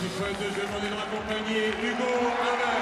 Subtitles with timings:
[0.00, 2.78] L'équipe de jeu demandé de raccompagner Hugo Humbert.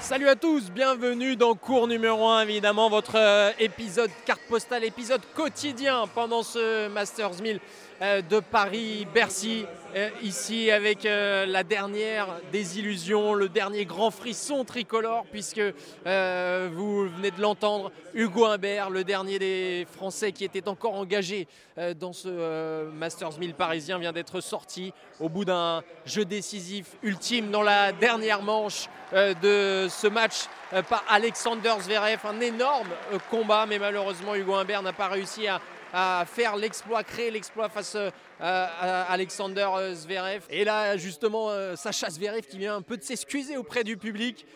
[0.00, 5.22] Salut à tous, bienvenue dans cours numéro 1, évidemment, votre euh, épisode carte postale, épisode
[5.34, 7.58] quotidien pendant ce Masters 1000 euh,
[8.00, 15.26] de Paris-Bercy, euh, ici avec euh, la dernière des illusions, le dernier grand frisson tricolore,
[15.30, 15.60] puisque
[16.06, 21.46] euh, vous venez de l'entendre, Hugo Humbert, le dernier des Français qui était encore engagé
[21.76, 26.96] euh, dans ce euh, Masters 1000 parisien, vient d'être sorti au bout d'un jeu décisif
[27.02, 32.18] ultime dans la dernière manche euh, de ce match euh, par Alexander Zverev.
[32.24, 35.60] Un énorme euh, combat, mais malheureusement Hugo Humbert n'a pas réussi à,
[35.92, 38.10] à faire l'exploit, créer l'exploit face euh,
[38.40, 40.42] à Alexander euh, Zverev.
[40.48, 44.46] Et là, justement, euh, Sacha Zverev qui vient un peu de s'excuser auprès du public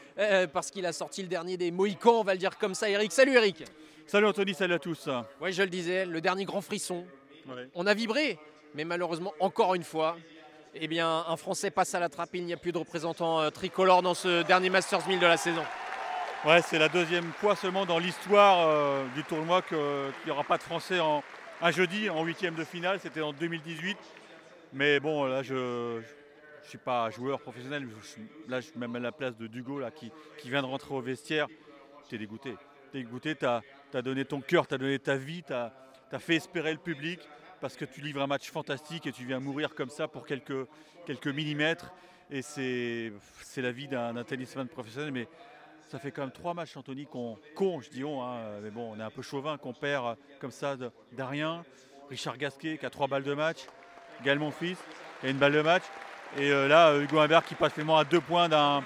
[0.53, 3.13] parce qu'il a sorti le dernier des Mohicans, on va le dire comme ça, Eric.
[3.13, 3.65] Salut Eric
[4.07, 5.11] Salut Anthony, salut à tous.
[5.43, 7.05] Oui, je le disais, le dernier grand frisson.
[7.75, 8.39] On a vibré,
[8.75, 10.17] mais malheureusement, encore une fois,
[10.75, 12.31] eh bien, un Français passe à la trappe.
[12.33, 15.65] Il n'y a plus de représentant tricolore dans ce dernier Masters 1000 de la saison.
[16.45, 19.79] Ouais, c'est la deuxième fois seulement dans l'histoire euh, du tournoi qu'il
[20.27, 21.25] n'y aura pas de Français en,
[21.61, 23.01] un jeudi en huitième de finale.
[23.01, 23.97] C'était en 2018.
[24.73, 26.03] Mais bon, là, je ne
[26.69, 27.89] suis pas joueur professionnel.
[28.49, 30.13] Là, je suis même à la place de Dugo là, qui,
[30.45, 31.49] vient de rentrer au vestiaire.
[32.09, 32.55] Tu es dégoûté.
[32.93, 35.73] Tu es dégoûté, tu as, donné ton cœur, tu as donné ta vie, tu as,
[36.21, 37.19] fait espérer le public
[37.61, 41.27] parce que tu livres un match fantastique et tu viens mourir comme ça pour quelques,
[41.27, 41.93] millimètres.
[42.31, 43.13] Et c'est
[43.57, 45.11] la vie d'un d'un tennisman professionnel.
[45.11, 45.27] Mais
[45.89, 48.95] ça fait quand même trois matchs, Anthony, qu'on, con, je dis on, hein, mais bon,
[48.95, 50.77] on est un peu chauvin, qu'on perd euh, comme ça
[51.13, 51.65] d'Arien.
[52.11, 53.59] Richard Gasquet qui a trois balles de match.
[54.25, 54.77] Gaël Monfils
[55.21, 55.83] qui a une balle de match.
[56.39, 58.83] Et euh, là, euh, Hugo Humbert qui passe finalement à deux points d'un,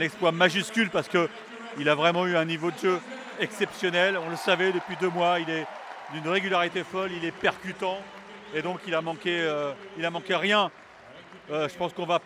[0.00, 3.00] exploit majuscule parce qu'il a vraiment eu un niveau de jeu
[3.40, 4.18] exceptionnel.
[4.18, 5.66] On le savait depuis deux mois, il est
[6.12, 7.98] d'une régularité folle, il est percutant.
[8.54, 9.50] Et donc il a manqué,
[10.10, 10.70] manqué rien.
[11.50, 12.20] Je pense qu'on va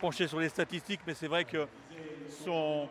[0.00, 1.66] pencher sur les statistiques, mais c'est vrai que
[2.44, 2.88] son,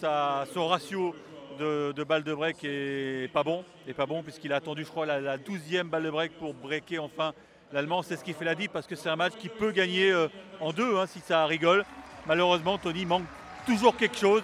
[0.00, 1.14] son ratio
[1.58, 4.90] de, de balles de break est pas bon, est pas bon puisqu'il a attendu, je
[4.90, 7.32] crois, la, la 12e balle de break pour breaker enfin
[7.72, 8.02] l'Allemand.
[8.02, 10.28] C'est ce qui fait la diff parce que c'est un match qui peut gagner euh,
[10.60, 11.84] en deux hein, si ça rigole.
[12.26, 13.24] Malheureusement, Tony manque
[13.66, 14.42] toujours quelque chose.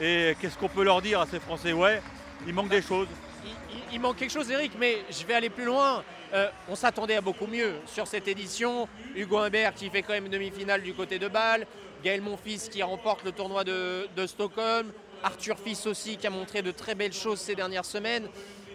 [0.00, 1.72] Et qu'est-ce qu'on peut leur dire à ces Français?
[1.72, 2.00] Ouais,
[2.46, 3.08] il manque des choses.
[3.92, 6.02] Il, manque quelque chose, Eric, mais je vais aller plus loin.
[6.32, 8.88] Euh, on s'attendait à beaucoup mieux sur cette édition.
[9.14, 11.66] Hugo Humbert qui fait quand même demi-finale du côté de Bâle.
[12.02, 14.92] Gaël Monfils qui remporte le tournoi de, Stockholm.
[15.22, 18.28] Arthur Fils aussi qui a montré de très belles choses ces dernières semaines.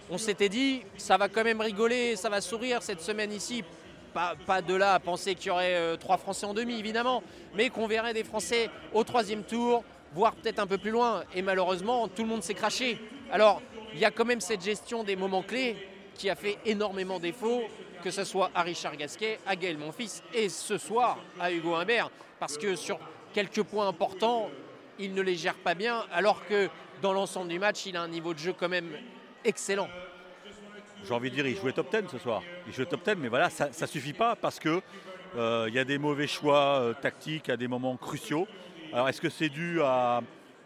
[0.09, 3.63] On s'était dit, ça va quand même rigoler, ça va sourire cette semaine ici.
[4.13, 7.21] Pas, pas de là à penser qu'il y aurait euh, trois Français en demi, évidemment,
[7.55, 11.23] mais qu'on verrait des Français au troisième tour, voire peut-être un peu plus loin.
[11.35, 12.99] Et malheureusement, tout le monde s'est craché.
[13.31, 13.61] Alors,
[13.93, 15.75] il y a quand même cette gestion des moments clés
[16.15, 17.63] qui a fait énormément défaut,
[18.03, 22.09] que ce soit à Richard Gasquet, à Gaël Monfils et ce soir à Hugo Humbert.
[22.39, 22.99] Parce que sur
[23.33, 24.49] quelques points importants,
[24.99, 26.69] il ne les gère pas bien, alors que
[27.01, 28.89] dans l'ensemble du match, il a un niveau de jeu quand même
[29.43, 29.89] excellent.
[31.05, 32.41] J'ai envie de dire, il jouait top 10 ce soir.
[32.65, 34.81] Il jouait top 10, mais voilà, ça ne suffit pas parce que
[35.35, 38.47] euh, il y a des mauvais choix euh, tactiques à des moments cruciaux.
[38.93, 39.79] Alors, est-ce que c'est dû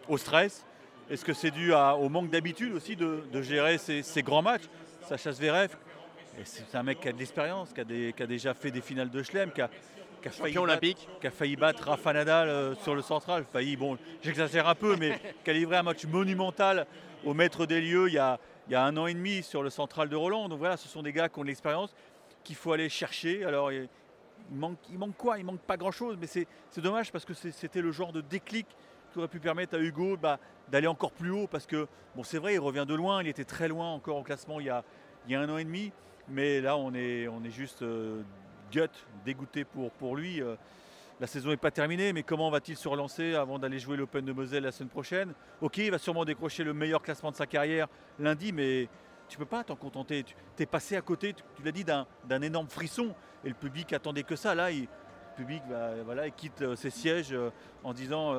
[0.08, 0.64] au stress?
[1.10, 4.42] Est-ce que c'est dû à- au manque d'habitude aussi de, de gérer ces, ces grands
[4.42, 4.62] matchs?
[5.08, 5.70] Sacha Zverev,
[6.44, 8.80] c'est un mec qui a de l'expérience, qui, a des- qui a déjà fait des
[8.80, 9.68] finales de Chelem, qui a,
[10.22, 11.08] qui a failli Champion battre- olympique.
[11.20, 13.44] qui a failli battre Rafa Nadal euh, sur le central.
[13.52, 16.86] Failli, bon, j'exagère un peu, mais qui a livré un match monumental
[17.24, 18.38] au maître des lieux il y a,
[18.68, 20.48] il y a un an et demi sur le central de Roland.
[20.48, 21.94] Donc voilà, ce sont des gars qui ont de l'expérience
[22.44, 23.44] qu'il faut aller chercher.
[23.44, 23.88] Alors il
[24.50, 25.38] il manque, il manque quoi?
[25.38, 26.46] Il manque pas grand-chose, mais c'est
[26.78, 28.66] dommage parce que c'était le genre de déclic
[29.12, 30.38] qui aurait pu permettre à Hugo bah,
[30.70, 31.86] d'aller encore plus haut parce que,
[32.16, 34.66] bon, c'est vrai, il revient de loin, il était très loin encore au classement il
[34.66, 34.84] y a,
[35.26, 35.92] il y a un an et demi,
[36.28, 38.22] mais là on est, on est juste euh,
[38.72, 38.88] gut,
[39.24, 40.42] dégoûté pour, pour lui.
[40.42, 40.56] euh,
[41.20, 44.32] la saison n'est pas terminée, mais comment va-t-il se relancer avant d'aller jouer l'Open de
[44.32, 45.34] Moselle la semaine prochaine?
[45.60, 47.86] Ok, il va sûrement décrocher le meilleur classement de sa carrière
[48.18, 48.88] lundi, mais
[49.28, 50.24] tu peux pas t'en contenter.
[50.24, 53.14] Tu es passé à côté, tu, l'as dit, d'un énorme frisson,
[53.44, 54.56] et le public attendait que ça.
[54.56, 54.86] Là, le
[55.36, 55.62] public
[56.04, 57.50] voilà, il quitte euh, ses sièges euh,
[57.84, 58.34] en disant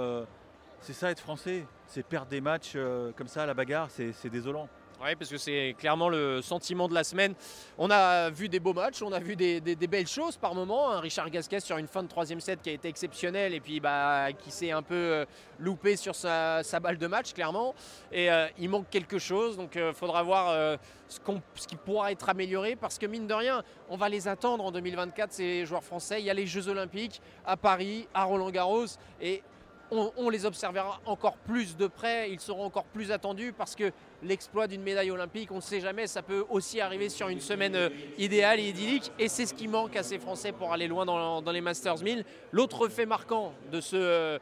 [0.83, 4.67] c'est ça être français, c'est perdre des matchs euh, comme ça la bagarre, c'est désolant.
[5.01, 7.33] Oui, parce que c'est clairement le sentiment de la semaine.
[7.77, 10.91] On a vu des beaux matchs, on a vu des, belles choses par moments.
[10.91, 13.81] Un Richard Gasquet sur une fin de troisième set qui a été exceptionnelle et puis
[13.81, 15.25] bah, qui s'est un peu euh,
[15.59, 17.75] loupé sur sa, balle de match, clairement.
[18.13, 20.77] Et euh, il manque quelque chose, donc il faudra voir
[21.07, 24.71] ce qui pourra être amélioré parce que mine de rien, on va les attendre en
[24.71, 26.21] 2024, ces joueurs français.
[26.21, 28.85] Il y a les Jeux Olympiques à Paris, à Roland-Garros
[29.21, 29.43] et
[29.91, 33.91] on, les observera encore plus de près, ils seront encore plus attendus parce que
[34.23, 35.51] l'exploit d'une médaille olympique.
[35.51, 39.11] On ne sait jamais, ça peut aussi arriver sur une semaine euh, idéale et idyllique.
[39.19, 42.25] Et c'est ce qui manque à ces Français pour aller loin dans, les Masters 1000.
[42.51, 44.39] L'autre fait marquant de ce, euh,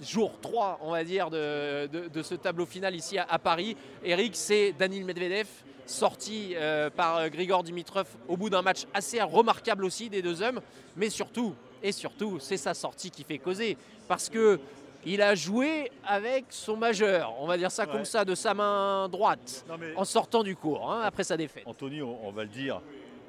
[0.00, 1.88] jour 3, on va dire, de,
[2.22, 5.48] ce tableau final ici à, Paris, Eric, c'est Danil Medvedev
[5.86, 10.60] sorti euh, par Grigor Dimitrov au bout d'un match assez remarquable aussi des deux hommes,
[10.96, 13.76] mais surtout, et surtout, c'est sa sortie qui fait causer,
[14.08, 14.60] parce que
[15.06, 17.92] il a joué avec son majeur, on va dire ça Ouais.
[17.92, 21.62] comme ça, de sa main droite, Non, en sortant du cours, hein, après sa défaite.
[21.66, 22.82] Anthony, on, on va le dire,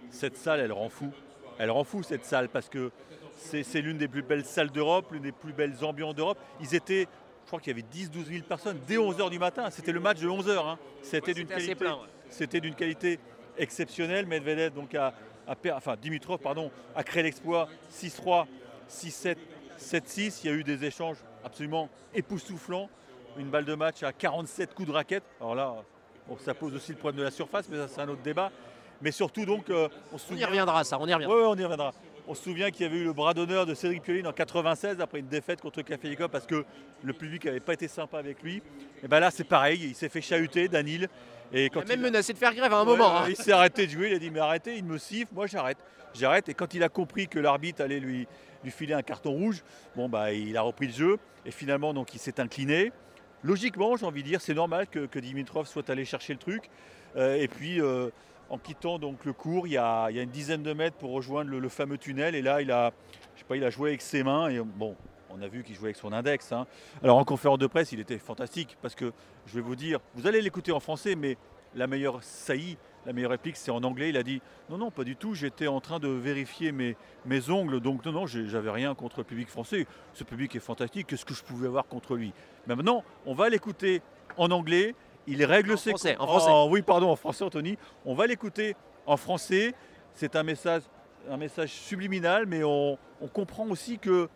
[0.09, 1.11] cette salle, elle rend fou.
[1.57, 2.91] Elle rend fou cette salle parce que
[3.37, 6.37] c'est l'une des plus belles salles d'Europe, l'une des plus belles ambiances d'Europe.
[6.59, 7.07] Ils étaient,
[7.43, 9.69] je crois qu'il y avait 10-12 000 personnes dès 11h du matin.
[9.69, 10.75] C'était le match de 11h.
[11.01, 12.59] C'était d'une C'était assez qualité, ouais.
[12.61, 13.19] d'une qualité
[13.57, 14.25] exceptionnelle.
[14.25, 15.13] Medvedev, donc, a,
[15.51, 18.45] a enfin, Dimitrov, pardon, a créé l'exploit 6-3,
[18.89, 19.35] 6-7,
[19.79, 20.41] 7-6.
[20.43, 22.89] Il y a eu des échanges absolument époustouflants.
[23.37, 25.23] Une balle de match à 47 coups de raquette.
[25.39, 25.75] Alors là,
[26.27, 28.51] bon, ça pose aussi le problème de la surface, mais ça, c'est un autre débat.
[29.01, 30.47] Mais surtout, donc, euh, on se On y souvient.
[30.47, 31.35] reviendra, ça, on y reviendra.
[31.35, 31.93] Ouais, on y reviendra.
[32.27, 35.01] On se souvient qu'il y avait eu le bras d'honneur de Cédric Pioline en 96
[35.01, 36.65] après une défaite contre Kafelikov parce que
[37.01, 38.61] le public n'avait pas été sympa avec lui.
[39.03, 39.79] Et ben là, c'est pareil.
[39.81, 41.09] Il s'est fait chahuter, Danil.
[41.53, 43.17] Et Il a même il- menacé de faire grève à un Ouais, moment.
[43.17, 43.25] hein.
[43.29, 45.77] Il s'est arrêté de jouer, il a dit mais arrêtez, il me siffle, moi j'arrête.
[46.13, 46.49] J'arrête.
[46.49, 48.27] Et quand il a compris que l'arbitre allait lui,
[48.63, 49.63] lui filer un carton rouge,
[49.95, 52.91] bon bah il a repris le jeu et finalement donc il s'est incliné.
[53.43, 56.69] Logiquement, j'ai envie de dire, c'est normal que, que Dimitrov soit allé chercher le truc.
[57.15, 58.09] Euh, et puis euh,
[58.49, 60.97] en quittant donc le cours, il y, a, il y a une dizaine de mètres
[60.97, 62.35] pour rejoindre le, le fameux tunnel.
[62.35, 62.91] Et là, il a,
[63.35, 64.49] je sais pas, il a joué avec ses mains.
[64.49, 64.95] Et bon,
[65.37, 66.51] on a vu qu'il jouait avec son index.
[66.51, 66.65] hein.
[67.03, 69.11] Alors en conférence de presse, il était fantastique parce que
[69.47, 71.37] je vais vous dire, vous allez l'écouter en français, mais
[71.75, 74.09] la meilleure saillie, la meilleure réplique, c'est en anglais.
[74.09, 75.33] Il a dit non, non, pas du tout.
[75.33, 76.95] J'étais en train de vérifier mes,
[77.25, 79.87] mes ongles, donc non, non, j'avais rien contre le public français.
[80.13, 81.07] Ce public est fantastique.
[81.07, 82.33] Qu'est-ce que je pouvais avoir contre lui?
[82.67, 84.01] Mais Maintenant, on va l'écouter
[84.37, 84.95] en anglais.
[85.27, 86.49] Il règle En ses français, en français.
[86.51, 87.77] Oh, oui, pardon, en français, Anthony.
[88.05, 88.75] On va l'écouter
[89.05, 89.73] en français.
[90.13, 90.81] C'est un message,
[91.29, 94.27] un message subliminal, mais on, on comprend aussi que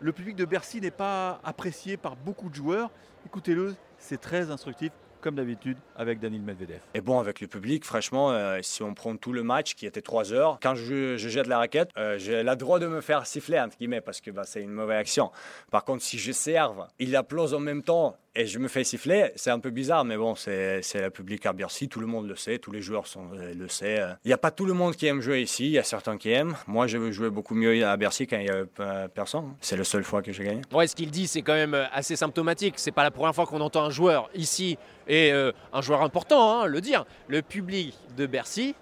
[0.00, 2.90] le public de Bercy n'est pas apprécié par beaucoup de joueurs.
[3.26, 6.80] Écoutez-le, c'est très instructif, comme d'habitude, avec Daniel Medvedev.
[6.94, 10.00] Et bon, avec le public, franchement, euh, si on prend tout le match qui était
[10.00, 13.26] 3 heures, quand je, je jette la raquette, euh, j'ai le droit de me faire
[13.26, 15.30] siffler, entre guillemets, parce que bah, c'est une mauvaise action.
[15.70, 19.32] Par contre, si je serve, il applause en même temps et je me fais siffler,
[19.34, 22.36] c'est un peu bizarre, mais bon, c'est le public à Bercy, tout le monde le
[22.36, 24.16] sait, tous les joueurs euh, le savent.
[24.24, 26.16] Il n'y a pas tout le monde qui aime jouer ici, il y a certains
[26.16, 26.56] qui aiment.
[26.66, 29.56] Moi, je jouer beaucoup mieux à Bercy quand il n'y a euh, personne.
[29.60, 30.60] C'est la seule fois que j'ai gagné.
[30.72, 32.74] Ouais, ce qu'il dit, c'est quand même euh, assez symptomatique.
[32.76, 34.78] C'est pas la première fois qu'on entend un joueur ici,
[35.08, 37.04] et un joueur important, hein, le dire.
[37.26, 38.76] Le public de Bercy,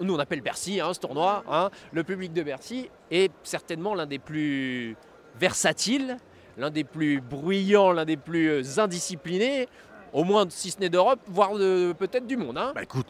[0.00, 4.06] nous on appelle Bercy hein, ce tournoi, hein, le public de Bercy est certainement l'un
[4.06, 4.96] des plus
[5.38, 6.16] versatiles,
[6.58, 9.68] l'un des plus bruyants, l'un des plus euh, indisciplinés,
[10.12, 12.58] au moins si ce n'est d'Europe, voire peut-être du monde.
[12.58, 12.72] hein.
[12.74, 13.06] Bah écoute,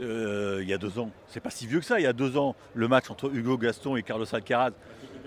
[0.00, 2.12] euh, il y a deux ans, c'est pas si vieux que ça, il y a
[2.12, 4.72] deux ans, le match entre Hugo Gaston et Carlos Alcaraz.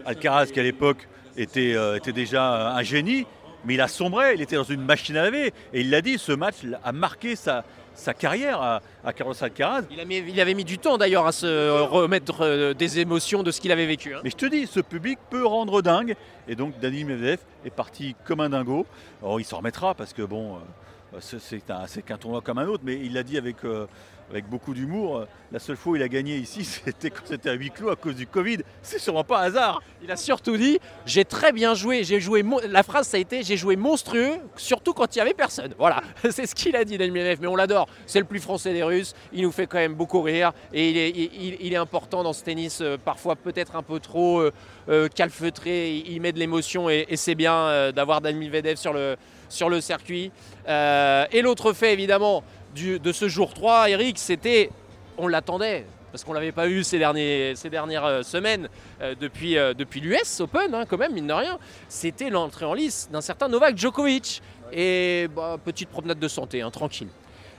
[0.05, 3.25] Alcaraz, qui à l'époque était, euh, était déjà un génie,
[3.65, 5.47] mais il a sombré, il était dans une machine à laver.
[5.73, 9.83] Et il l'a dit, ce match a marqué sa, sa carrière à, à Carlos Alcaraz.
[9.91, 13.41] Il, a mis- il avait mis du temps d'ailleurs à se remettre euh, des émotions
[13.43, 14.13] de ce qu'il avait vécu.
[14.13, 14.19] hein.
[14.23, 16.15] Mais je te dis, ce public peut rendre dingue.
[16.47, 18.85] Et donc Dani Medvedev est parti comme un dingo.
[19.21, 22.57] Alors, il s'en remettra parce que bon, euh, c'est- c'est un- c'est qu'un tournoi comme
[22.59, 22.83] un autre.
[22.85, 23.87] Mais il l'a dit avec, euh,
[24.29, 25.17] avec beaucoup d'humour.
[25.17, 27.89] Euh, La seule fois où il a gagné ici, c'était quand c'était à huis clos
[27.89, 28.59] à cause du Covid.
[28.81, 29.81] C'est sûrement pas hasard.
[30.03, 33.43] Il a surtout dit j'ai très bien joué, j'ai joué la phrase ça a été
[33.43, 35.73] j'ai joué monstrueux, surtout quand il y avait personne.
[35.85, 37.87] Voilà, c'est ce qu'il a dit Daniel mais on l'adore.
[38.05, 41.73] C'est le plus français des Russes, il nous fait quand même beaucoup rire et il
[41.73, 44.41] est, important dans ce tennis euh, parfois peut-être un peu trop
[44.89, 50.31] euh, calfeutré, il met de l'émotion et, c'est bien d'avoir Daniel Medvedev sur le circuit.
[50.67, 52.43] Et l'autre fait évidemment
[52.75, 54.69] du- de ce jour 3, Eric, c'était
[55.17, 58.69] on l'attendait parce qu'on l'avait pas eu ces, derniers, ces dernières euh, semaines
[59.01, 61.59] euh, depuis, euh, depuis l'US Open, hein, quand même, mine de rien.
[61.89, 64.41] C'était l'entrée en lice d'un certain Novak Djokovic.
[64.71, 67.09] Et bah, petite promenade de santé, hein, tranquille.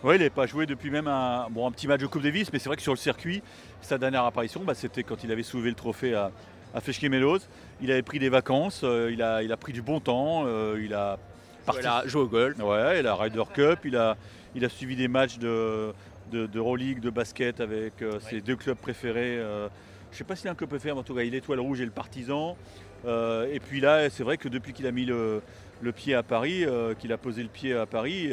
[0.03, 2.51] Oui, il n'a pas joué depuis même un, bon, un petit match de Coupe Davis,
[2.53, 3.43] mais c'est vrai que sur le circuit,
[3.83, 6.31] sa dernière apparition, bah, c'était quand il avait soulevé le trophée à,
[6.75, 7.41] à Feshki Melos.
[7.83, 10.47] Il avait pris des vacances, euh, il, a, il a pris du bon temps,
[10.79, 11.19] il a
[11.67, 12.59] Voilà, joue au golf.
[12.59, 14.17] Ouais, il a Ryder Cup, il a,
[14.57, 15.93] il a suivi des matchs de,
[16.33, 19.39] de, d'Euroleague, de basket avec euh, ses deux clubs préférés.
[19.39, 19.69] euh,
[20.11, 21.31] je ne sais pas s'il a un club préféré, mais en tout cas, il est
[21.39, 22.57] l'Étoile Rouge et le Partisan.
[23.05, 25.43] Euh, et puis là, c'est vrai que depuis qu'il a mis le,
[25.83, 26.65] le pied à Paris,
[26.99, 28.31] qu'il a posé le pied à Paris,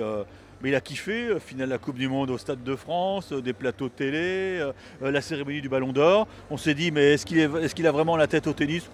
[0.61, 1.37] mais il a kiffé.
[1.41, 4.65] Finale de la Coupe du Monde au Stade de France, des plateaux de télé,
[5.01, 6.25] la cérémonie du Ballon d'Or.
[6.49, 8.89] On s'est dit, mais est-ce qu'il, est, qu'il a vraiment la tête au tennis?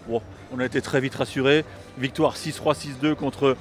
[0.52, 1.64] On a été très vite rassurés.
[2.00, 3.56] Victoire 6-3, 6-2 contre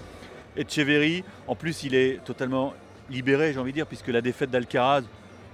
[0.57, 1.23] Etcheverry.
[1.47, 2.73] En plus, il est totalement
[3.11, 5.03] libéré, j'ai envie de dire, puisque la défaite d'Alcaraz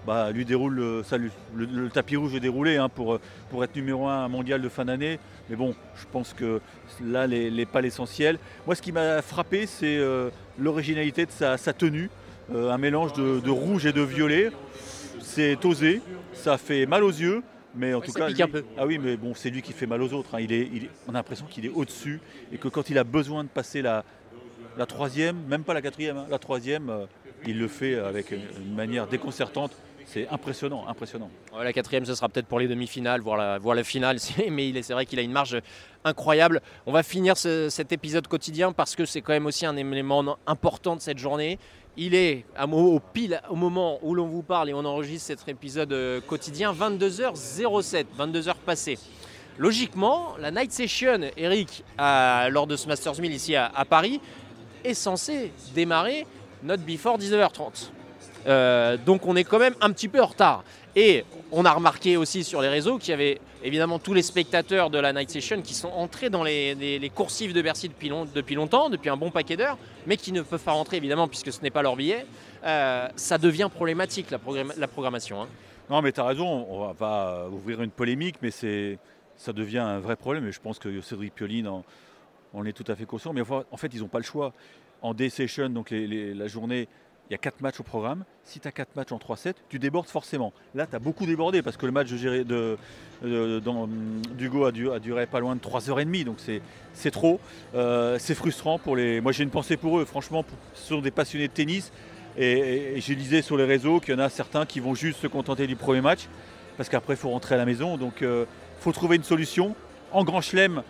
[0.06, 3.18] bah, lui déroule le, ça, le- le tapis rouge est déroulé hein, pour,
[3.50, 5.18] pour être numéro un mondial de fin d'année.
[5.48, 6.60] Mais bon, je pense que
[7.02, 8.38] là, les, les pas l'essentiel.
[8.66, 12.10] Moi, ce qui m'a frappé, c'est euh, l'originalité de sa, sa tenue.
[12.54, 14.50] Euh, un mélange de, de rouge et de violet.
[15.20, 16.02] C'est osé,
[16.34, 17.42] ça fait mal aux yeux.
[17.76, 18.62] Mais en Ouais, tout cas, lui- un peu.
[18.78, 20.34] ah oui, mais bon, c'est lui qui fait mal aux autres.
[20.34, 20.40] hein.
[20.40, 22.20] Il est, il on a l'impression qu'il est au-dessus
[22.52, 24.04] et que quand il a besoin de passer la,
[24.76, 27.06] la troisième, même pas la quatrième, hein, la troisième, euh,
[27.46, 29.72] il le fait avec une, manière déconcertante.
[30.06, 31.30] C'est impressionnant, impressionnant.
[31.58, 34.18] La quatrième, ce sera peut-être pour les demi-finales, voire la, finale.
[34.50, 35.58] Mais c'est vrai qu'il a une marge
[36.04, 36.60] incroyable.
[36.86, 40.36] On va finir ce- cet épisode quotidien parce que c'est quand même aussi un élément
[40.46, 41.58] important de cette journée.
[41.96, 45.92] Il est au pile au moment où l'on vous parle et on enregistre cet épisode
[45.92, 48.98] euh, quotidien, 22h07, 22h passées.
[49.56, 54.20] Logiquement, la night session, Eric, lors de ce Masters 1000 ici à, à Paris,
[54.82, 56.26] est censée démarrer
[56.64, 57.90] not before 19h30.
[58.46, 60.64] Euh, donc on est quand même un petit peu en retard.
[60.96, 64.90] Et on a remarqué aussi sur les réseaux qu'il y avait évidemment tous les spectateurs
[64.90, 68.28] de la Night Session qui sont entrés dans les, les, coursives de Bercy depuis, long-
[68.32, 71.52] depuis longtemps, depuis un bon paquet d'heures, mais qui ne peuvent pas rentrer évidemment puisque
[71.52, 72.26] ce n'est pas leur billet.
[72.64, 75.42] Euh, ça devient problématique la, programma- la programmation.
[75.42, 75.48] hein.
[75.90, 79.98] Non, mais tu as raison, on va pas ouvrir une polémique, mais ça devient un
[79.98, 80.46] vrai problème.
[80.48, 81.84] Et je pense que Cédric Pioline en,
[82.54, 83.32] en est tout à fait conscient.
[83.34, 84.52] Mais en fait, ils n'ont pas le choix.
[85.04, 86.88] En day session, donc la journée,
[87.28, 88.24] il y a 4 matchs au programme.
[88.42, 90.54] Si tu as 4 matchs en 3-7, tu débordes forcément.
[90.74, 92.42] Là, tu as beaucoup débordé parce que le match de,
[93.22, 93.60] de,
[94.38, 96.24] d'Hugo a, du- a duré pas loin de 3h30.
[96.24, 96.38] Donc
[96.94, 97.38] c'est, trop.
[97.74, 99.20] Euh, c'est frustrant pour les.
[99.20, 100.06] Moi, j'ai une pensée pour eux.
[100.06, 100.42] Franchement,
[100.72, 101.92] ce sont des passionnés de tennis.
[102.38, 105.26] Et, je lisais sur les réseaux qu'il y en a certains qui vont juste se
[105.26, 106.28] contenter du premier match
[106.78, 107.98] parce qu'après il faut rentrer à la maison.
[107.98, 108.46] Donc il
[108.80, 109.76] faut trouver une solution.
[110.12, 110.82] En grand chelem,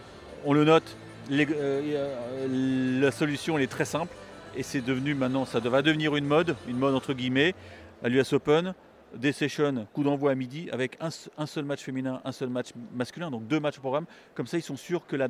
[0.44, 0.96] on le note,
[1.30, 4.14] euh, euh, la solution est très simple
[4.56, 7.54] et c'est devenu maintenant, ça va devenir une mode, une mode entre guillemets,
[8.02, 8.74] à l'US Open.
[9.14, 13.30] Des sessions, coup d'envoi à midi avec un, seul match féminin, un seul match masculin,
[13.30, 14.06] donc deux matchs au programme.
[14.34, 15.28] Comme ça, ils sont sûrs que la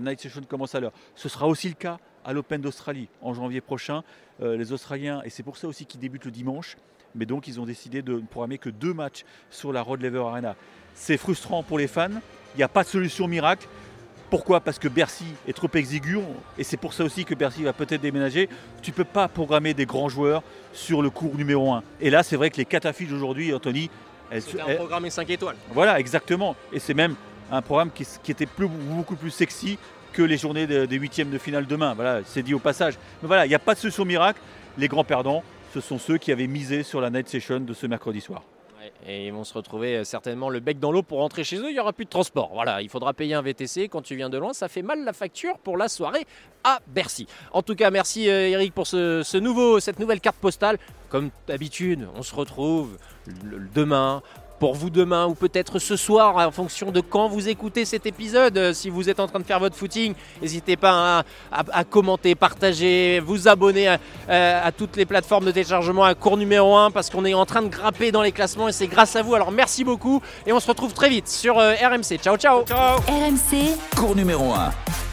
[0.00, 0.92] night session commence à l'heure.
[1.16, 4.04] Ce sera aussi le cas à l'Open d'Australie en janvier prochain.
[4.40, 6.76] Euh, les Australiens, et c'est pour ça aussi qu'ils débutent le dimanche,
[7.16, 10.20] mais donc ils ont décidé de ne programmer que deux matchs sur la Rod Laver
[10.20, 10.54] Arena.
[10.94, 12.20] C'est frustrant pour les fans,
[12.54, 13.66] il n'y a pas de solution miracle.
[14.30, 14.60] Pourquoi?
[14.60, 16.18] Parce que Bercy est trop exigu,
[16.58, 18.48] et c'est pour ça aussi que Bercy va peut-être déménager.
[18.82, 20.42] Tu ne peux pas programmer des grands joueurs
[20.74, 21.82] sur le cours numéro 1.
[22.00, 23.88] Et là, c'est vrai que les affiches d'aujourd'hui, Anthony,
[24.30, 25.56] elles, C'était un programme 5 étoiles.
[25.72, 26.56] voilà, exactement.
[26.72, 27.14] Et c'est même
[27.50, 29.78] un programme qui, qui était plus- beaucoup plus sexy
[30.12, 31.94] que les journées de- des huitièmes de finale demain.
[31.94, 32.94] Voilà, c'est dit au passage.
[33.22, 34.40] Mais voilà, il n'y a pas de solution miracle.
[34.76, 35.42] Les grands perdants,
[35.72, 38.42] ce sont ceux qui avaient misé sur la night session de ce mercredi soir.
[39.06, 41.70] Et ils vont se retrouver euh, certainement le bec dans l'eau pour rentrer chez eux.
[41.70, 42.50] Il n'y aura plus de transport.
[42.52, 44.52] Voilà, il faudra payer un VTC quand tu viens de loin.
[44.52, 46.26] Ça fait mal la facture pour la soirée
[46.64, 47.26] à Bercy.
[47.52, 50.78] En tout cas, merci euh, Eric pour ce, nouveau, cette nouvelle carte postale.
[51.08, 52.98] Comme d'habitude, on se retrouve
[53.74, 54.22] demain.
[54.60, 58.56] Pour vous demain ou peut-être ce soir en fonction de quand vous écoutez cet épisode.
[58.58, 61.18] Euh, Si vous êtes en train de faire votre footing, n'hésitez pas
[61.52, 63.98] à, à- à commenter, partager, vous abonner à,
[64.28, 67.46] euh, à toutes les plateformes de téléchargement à cours numéro 1 parce qu'on est en
[67.46, 69.34] train de grimper dans les classements et c'est grâce à vous.
[69.34, 72.18] Alors merci beaucoup et on se retrouve très vite sur euh, RMC.
[72.20, 72.64] Ciao ciao.
[72.64, 72.98] Ciao.
[73.06, 75.07] RMC, Cours numéro 1.